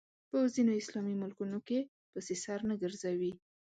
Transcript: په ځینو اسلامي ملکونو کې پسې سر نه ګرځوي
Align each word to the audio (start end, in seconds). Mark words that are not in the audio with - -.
په 0.29 0.37
ځینو 0.55 0.71
اسلامي 0.81 1.15
ملکونو 1.21 1.59
کې 1.67 1.79
پسې 2.11 2.33
سر 2.43 2.59
نه 2.69 2.75
ګرځوي 2.81 3.31